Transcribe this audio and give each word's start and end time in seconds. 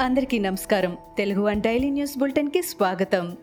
అందరికీ 0.00 0.38
నమస్కారం. 0.38 0.96
Telugu 1.18 1.42
one 1.42 1.60
daily 1.60 1.90
news 1.90 2.18
బులెటిన్కి 2.18 2.62
స్వాగతం. 2.62 3.36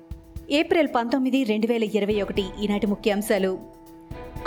ఏప్రిల్ 0.52 0.88
పంతొమ్మిది 0.96 1.44
రెండు 1.44 1.68
వేల 1.68 1.84
ఇరవై 1.84 2.22
ఒకటి 2.22 2.44
ఈనాటి 2.62 2.88
ముఖ్యాంశాలు. 2.88 3.58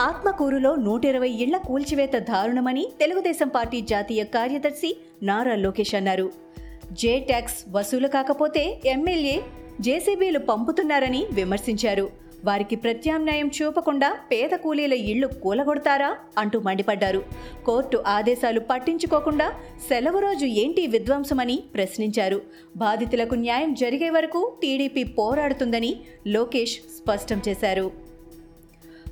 ఆత్మకూరులో 0.00 0.76
నూట 0.76 1.04
ఇరవై 1.04 1.28
ఇళ్ళ 1.28 1.56
కూల్చివేత 1.56 2.12
దారుణమని 2.16 2.88
తెలుగుదేశం 3.00 3.48
పార్టీ 3.48 3.80
జాతీయ 3.80 4.24
కార్యదర్శి 4.24 4.96
నారా 5.22 5.54
లోకేష్ 5.54 5.94
అన్నారు. 5.94 6.30
జే 6.92 7.18
ట్యాక్స్ 7.18 7.64
వసూలు 7.70 8.08
కాకపోతే 8.08 8.80
ఎమ్మెల్యే 8.86 9.42
జేసీబీలు 9.80 10.38
పంపుతున్నారని 10.38 11.26
విమర్శించారు. 11.32 12.27
వారికి 12.44 12.76
ప్రత్యామ్నాయం 12.76 13.50
చూపకుండా 13.62 14.18
పేద 14.32 14.50
కూలీల 14.50 14.92
ఇళ్ళు 14.92 15.26
కూలగొడతారా 15.26 16.16
అంటూ 16.38 16.60
మండిపడ్డారు. 16.60 17.24
కోర్టు 17.66 18.04
ఆదేశాలు 18.06 18.60
పట్టించుకోకుండా 18.60 19.52
సెలవు 19.88 20.18
రోజు 20.18 20.46
ఏంటి 20.46 20.86
విధ్వంసమని 20.86 21.62
ప్రశ్నించారు. 21.74 22.40
బాధితులకు 22.76 23.34
న్యాయం 23.34 23.74
జరిగే 23.74 24.10
వరకు 24.10 24.58
టీడీపీ 24.62 25.04
పోరాడుతుందని 25.04 25.96
లోకేష్ 26.26 26.80
స్పష్టం 26.80 27.42
చేశారు. 27.48 28.07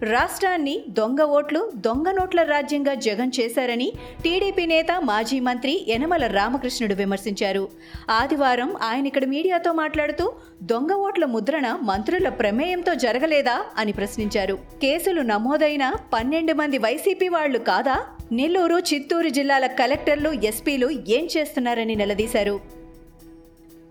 రాష్ట్రాన్ని 0.02 0.84
దొంగ 0.88 1.22
ఓట్లు 1.22 1.72
దొంగ 1.74 2.10
నోట్ల 2.10 2.42
రాజ్యంగా 2.42 2.94
జగన్ 2.94 3.30
చేశారని 3.40 3.92
టీడీపీ 4.24 4.66
నేత 4.66 4.86
మాజీ 5.04 5.40
మంత్రి 5.40 5.86
యనమల 5.88 6.26
రామకృష్ణుడు 6.26 6.94
విమర్శించారు. 6.94 7.68
ఆదివారం 8.10 8.76
ఆయన 8.82 9.06
ఇక్కడ 9.06 9.24
మీడియాతో 9.24 9.72
మాట్లాడుతూ 9.72 10.32
దొంగ 10.62 10.92
ఓట్ల 10.92 11.24
ముద్రణ 11.24 11.78
మంత్రుల 11.82 12.28
ప్రమేయంతో 12.28 12.94
జరగలేదా? 12.94 13.64
అని 13.78 13.92
ప్రశ్నించారు. 13.92 14.54
కేసులు 14.54 15.22
నమోదైన 15.22 15.92
పన్నెండు 16.12 16.52
మంది 16.52 16.78
వైసీపీ 16.78 17.28
వాళ్ళు 17.28 17.58
కాదా? 17.58 18.04
నెల్లూరు 18.32 18.78
చిత్తూరు 18.78 19.28
జిల్లాల 19.28 19.66
కలెక్టర్లు 19.66 20.30
ఎస్పీలు 20.30 20.90
ఏం 20.90 21.28
చేస్తున్నారని 21.36 21.94
నిలదీశారు. 21.94 22.75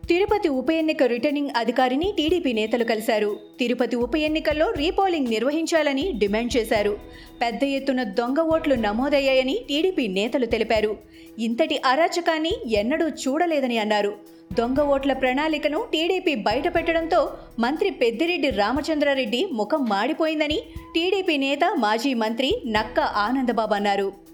తిరుపతి 0.10 0.50
ఉప 0.50 0.72
ఎన్నిక 0.72 1.04
రిటర్నింగ్ 1.04 1.54
అధికారిని 1.58 2.14
టీడీపీ 2.18 2.54
నేతలు 2.54 2.84
కలిశారు. 2.84 3.38
తిరుపతి 3.60 3.96
ఉప 3.96 4.16
ఎన్నికల్లో 4.16 4.72
రీపోలింగ్ 4.72 5.30
నిర్వహించాలని 5.30 6.12
డిమాండ్ 6.18 6.58
చేశారు. 6.58 6.98
పెద్ద 7.42 7.64
ఎత్తున 7.64 8.04
దొంగ 8.04 8.40
ఓట్లు 8.40 8.76
నమోదయ్యాయని 8.76 9.56
టీడీపీ 9.70 10.08
నేతలు 10.08 10.46
తెలిపారు. 10.46 10.98
ఇంతటి 11.40 11.82
అరాచకాన్ని 11.86 12.54
ఎన్నడూ 12.68 13.08
చూడలేదని 13.08 13.78
అన్నారు. 13.78 14.14
దొంగ 14.54 14.82
ఓట్ల 14.82 15.14
ప్రణాళికను 15.14 15.80
టీడీపీ 15.94 16.36
బయటపెట్టడంతో 16.36 17.22
మంత్రి 17.60 17.90
పెద్దిరెడ్డి 17.90 18.50
రామచంద్రారెడ్డి 18.50 19.42
ముఖం 19.54 19.86
మాడిపోయిందని 19.90 20.60
టీడీపీ 20.96 21.38
నేత 21.38 21.66
మాజీ 21.78 22.14
మంత్రి 22.14 22.52
నక్క 22.68 23.00
ఆనందబాబు 23.00 23.74
అన్నారు. 23.74 24.25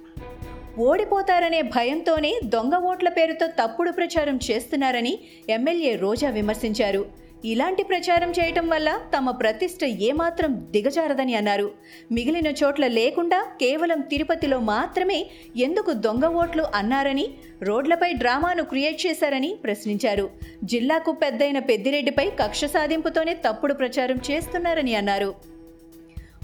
ఓడిపోతారనే 0.80 1.62
భయంతోనే 1.62 2.40
దొంగ 2.46 2.76
ఓట్ల 2.76 3.10
పేరుతో 3.10 3.48
తప్పుడు 3.48 3.92
ప్రచారం 3.92 4.40
చేస్తున్నారని 4.52 5.20
ఎమ్మెల్యే 5.50 5.96
రోజా 5.96 6.30
విమర్శించారు. 6.30 7.06
ఇలాంటి 7.46 7.84
ప్రచారం 7.84 8.32
చేయటం 8.32 8.70
వల్ల 8.70 9.00
తమ 9.18 9.32
ప్రతిష్ట 9.32 9.84
ఏమాత్రం 9.84 10.68
దిగజారదని 10.72 11.36
అన్నారు. 11.36 11.72
మిగిలిన 12.12 12.48
చోట్ల 12.48 12.88
లేకుండా 12.88 13.44
కేవలం 13.62 14.02
తిరుపతిలో 14.02 14.60
మాత్రమే 14.60 15.26
ఎందుకు 15.58 15.94
దొంగ 15.94 16.26
ఓట్లు 16.26 16.64
అన్నారని 16.76 17.30
రోడ్లపై 17.62 18.14
డ్రామాను 18.14 18.64
క్రియేట్ 18.64 19.06
చేశారని 19.08 19.56
ప్రశ్నించారు. 19.64 20.30
జిల్లాకు 20.64 21.12
పెద్దయిన 21.12 21.60
పెద్దిరెడ్డిపై 21.60 22.30
కక్ష 22.30 22.66
సాధింపుతోనే 22.66 23.34
తప్పుడు 23.34 23.74
ప్రచారం 23.74 24.20
చేస్తున్నారని 24.32 24.96
అన్నారు. 24.96 25.61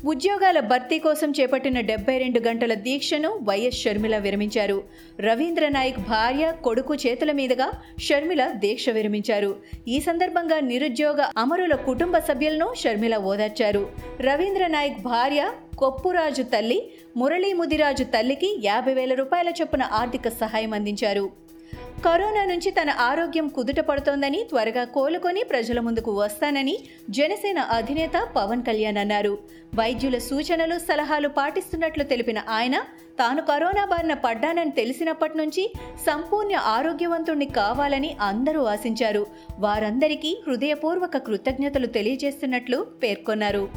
ఉద్యోగాల 0.05 0.59
భర్తీ 0.59 0.99
కోసం 0.99 1.33
చేపట్టిన 1.39 1.79
డెబ్బై 1.79 2.17
రెండు 2.17 2.39
గంటల 2.39 2.73
దీక్షను 2.73 3.29
వైఎస్ 3.29 3.81
షర్మిల 3.81 4.17
విరమించారు. 4.17 4.83
రవీంద్ర 5.19 5.67
నాయక్ 5.67 5.99
భార్య 5.99 6.53
కొడుకు 6.63 6.95
చేతుల 6.95 7.31
మీదుగా 7.31 7.71
షర్మిల 7.99 8.47
దీక్ష 8.47 8.89
విరమించారు. 8.89 9.55
ఈ 9.87 9.99
సందర్భంగా 9.99 10.59
నిరుద్యోగ 10.59 11.31
అమరుల 11.37 11.75
కుటుంబ 11.75 12.17
సభ్యులను 12.17 12.73
షర్మిల 12.77 13.17
ఓదార్చారు. 13.17 13.89
రవీంద్ర 14.21 14.67
నాయక్ 14.67 15.01
భార్య 15.01 15.51
కొప్పురాజు 15.77 16.43
తల్లి 16.43 16.91
మురళీ 17.17 17.53
ముదిరాజు 17.53 18.03
తల్లికి 18.03 18.61
యాభై 18.63 18.93
వేల 18.93 19.13
రూపాయల 19.13 19.49
చొప్పున 19.61 19.83
ఆర్థిక 19.83 20.29
సహాయం 20.29 20.73
అందించారు. 20.73 21.46
కరోనా 22.05 22.45
నుంచి 22.45 22.71
తన 22.71 22.89
ఆరోగ్యం 22.89 23.47
కుదుట 23.47 23.79
పడుతోందని 23.79 24.43
త్వరగా 24.43 24.83
కోలుకొని 24.83 25.43
ప్రజల 25.43 25.79
ముందుకు 25.79 26.11
వస్తానని 26.11 26.79
జనసేన 27.09 27.59
అధినేత 27.59 28.27
పవన్ 28.35 28.63
కళ్యాణ్ 28.63 28.97
అన్నారు. 28.97 29.37
వైద్యుల 29.75 30.17
సూచనలు 30.17 30.79
సలహాలు 30.79 31.27
పాటిస్తున్నట్లు 31.27 32.03
తెలిపిన 32.03 32.39
ఆయన 32.49 32.79
తాను 33.19 33.41
కరోనా 33.41 33.85
బారిన 33.85 34.13
పడ్డానని 34.13 34.71
తెలిసినప్పటి 34.71 35.37
నుంచి 35.37 35.73
సంపూర్ణ 36.05 36.55
ఆరోగ్యవంతుణ్ణి 36.55 37.45
కావాలని 37.45 38.15
అందరూ 38.21 38.63
ఆశించారు. 38.63 39.27
వారందరికీ 39.59 40.43
హృదయపూర్వక 40.47 41.17
కృతజ్ఞతలు 41.17 41.85
తెలియజేస్తున్నట్లు 41.85 42.87
పేర్కొన్నారు. 43.03 43.69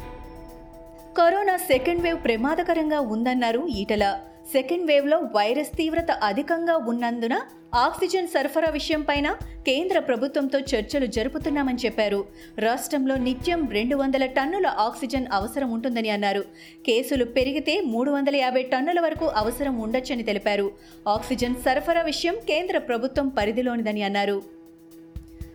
కరోనా 1.17 1.57
సెకండ్ 1.57 2.01
వేవ్ 2.01 2.23
ప్రమాదకరంగా 2.23 2.99
ఉందన్నారు 2.99 3.67
ఈటల. 3.67 4.19
సెకండ్ 4.51 4.87
వేవ్లో 4.87 5.17
వైరస్ 5.17 5.77
తీవ్రత 5.77 6.11
అధికంగా 6.11 6.77
ఉన్నందున 6.77 7.41
ఆక్సిజన్ 7.75 8.27
సరఫరా 8.27 8.69
విషయంపైన 8.69 9.37
కేంద్ర 9.67 9.99
ప్రభుత్వంతో 9.99 10.59
చర్చలు 10.59 11.05
జరుపుతున్నామని 11.05 11.77
చెప్పారు. 11.85 12.25
రాష్ట్రంలో 12.59 13.15
నిత్యం 13.15 13.69
రెండు 13.69 13.95
వందల 13.95 14.25
టన్నుల 14.25 14.67
ఆక్సిజన్ 14.67 15.25
అవసరం 15.31 15.71
ఉంటుందని 15.71 16.09
అన్నారు. 16.09 16.41
కేసులు 16.85 17.25
పెరిగితే 17.25 17.81
మూడు 17.81 18.11
వందల 18.11 18.35
యాభై 18.35 18.63
టన్నుల 18.63 18.99
వరకు 18.99 19.25
అవసరం 19.25 19.79
ఉండొచ్చని 19.79 20.23
తెలిపారు. 20.23 20.71
ఆక్సిజన్ 21.07 21.55
సరఫరా 21.55 22.01
విషయం 22.01 22.35
కేంద్ర 22.47 22.77
ప్రభుత్వం 22.77 23.27
పరిధిలోనిదని 23.27 24.03
అన్నారు. 24.03 24.61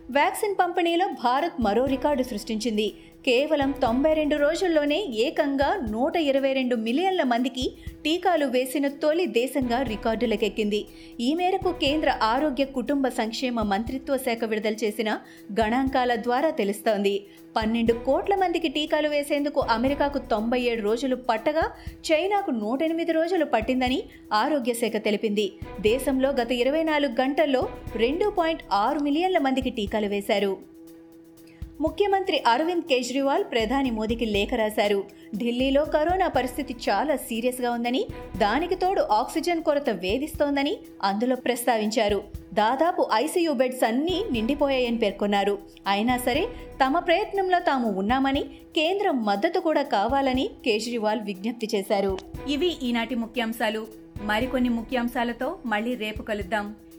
వ్యాక్సిన్ 0.09 0.55
పంపిణీలో 0.59 1.07
భారత్ 1.07 1.53
మరో 1.59 1.85
రికార్డు 1.85 2.23
సృష్టించింది. 2.23 2.93
కేవలం 3.27 3.69
తొంభై 3.83 4.11
రెండు 4.13 4.35
రోజుల్లోనే 4.35 4.97
ఏకంగా 5.23 5.67
నూట 5.93 6.15
ఇరవై 6.27 6.51
రెండు 6.57 6.75
మిలియన్ల 6.83 7.23
మందికి 7.23 7.65
టీకాలు 8.03 8.45
వేసిన 8.53 8.87
తొలి 9.01 9.25
దేశంగా 9.37 9.79
రికార్డులకెక్కింది. 9.89 10.79
ఈ 11.19 11.29
మేరకు 11.39 11.71
కేంద్ర 11.81 12.09
ఆరోగ్య 12.29 12.65
కుటుంబ 12.77 13.07
సంక్షేమ 13.17 13.63
మంత్రిత్వ 13.71 14.17
శాఖ 14.17 14.39
విడుదల 14.51 14.75
చేసిన 14.83 15.09
గణాంకాల 15.59 16.15
ద్వారా 16.27 16.51
తెలుస్తోంది. 16.61 17.13
పన్నెండు 17.57 17.95
కోట్ల 18.07 18.35
మందికి 18.43 18.71
టీకాలు 18.77 19.11
వేసేందుకు 19.15 19.59
అమెరికాకు 19.75 20.21
తొంభై 20.33 20.61
ఏడు 20.61 20.81
రోజులు 20.81 21.17
పట్టగా 21.29 21.65
చైనాకు 22.11 22.51
నూట 22.61 22.79
ఎనిమిది 22.83 23.11
రోజులు 23.11 23.47
పట్టిందని 23.55 23.99
ఆరోగ్య 24.43 24.75
శాఖ 24.83 25.03
తెలిపింది. 25.09 25.47
దేశంలో 25.81 26.31
గత 26.41 26.51
ఇరవై 26.63 26.85
నాలుగు 26.93 27.15
గంటల్లో 27.21 27.63
రెండు 28.05 28.29
పాయింట్ 28.39 28.65
ఆరు 28.85 29.01
మిలియన్ల 29.09 29.41
మందికి 29.49 29.73
టీకాలు 29.81 30.09
వేశారు. 30.15 30.76
ముఖ్యమంత్రి 31.81 32.43
అరవింద్ 32.47 32.83
కేజ్రీవాల్ 32.83 33.43
ప్రధాని 33.43 33.91
మోదీకి 33.91 34.25
లేఖ 34.25 34.49
రాశారు. 34.55 35.03
ఢిల్లీలో 35.37 35.85
కరోనా 35.85 36.27
పరిస్థితి 36.27 36.75
చాలా 36.89 37.15
సీరియస్గా 37.15 37.71
ఉందని 37.71 38.05
దానికి 38.37 38.75
తోడు 38.75 39.01
ఆక్సిజన్ 39.01 39.63
కొరత 39.63 39.89
వేధిస్తోందని 39.89 40.77
అందులో 41.03 41.35
ప్రస్తావించారు. 41.35 42.23
దాదాపు 42.53 43.09
ఐసీయూ 43.13 43.53
బెడ్స్ 43.53 43.83
అన్నీ 43.83 44.23
నిండిపోయాయని 44.31 44.97
పేర్కొన్నారు. 44.97 45.57
అయినా 45.87 46.17
సరే 46.17 46.47
తమ 46.85 46.99
ప్రయత్నంలో 46.99 47.59
తాము 47.59 47.89
ఉన్నామని 47.89 48.43
కేంద్రం 48.75 49.25
మద్దతు 49.25 49.59
కూడా 49.59 49.81
కావాలని 49.81 50.49
కేజ్రీవాల్ 50.65 51.21
విజ్ఞప్తి 51.21 51.69
చేశారు. 51.75 52.17
ఇవి 52.47 52.75
ఈనాటి 52.83 53.15
ముఖ్యాంశాలు. 53.15 53.87
మరికొన్ని 54.21 54.69
ముఖ్యాంశాలతో 54.69 55.57
మళ్ళీ 55.65 55.95
రేపు 55.95 56.21
కలుద్దాం. 56.21 56.75